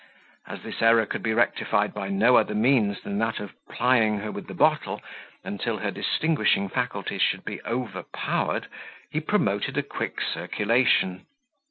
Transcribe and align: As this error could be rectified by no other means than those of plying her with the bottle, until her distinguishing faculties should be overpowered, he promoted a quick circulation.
As 0.47 0.63
this 0.63 0.81
error 0.81 1.05
could 1.05 1.21
be 1.21 1.31
rectified 1.35 1.93
by 1.93 2.07
no 2.09 2.35
other 2.35 2.55
means 2.55 3.03
than 3.03 3.19
those 3.19 3.39
of 3.39 3.53
plying 3.69 4.17
her 4.21 4.31
with 4.31 4.47
the 4.47 4.55
bottle, 4.55 4.99
until 5.43 5.77
her 5.77 5.91
distinguishing 5.91 6.69
faculties 6.69 7.21
should 7.21 7.45
be 7.45 7.61
overpowered, 7.65 8.65
he 9.11 9.19
promoted 9.19 9.77
a 9.77 9.83
quick 9.83 10.19
circulation. 10.19 11.27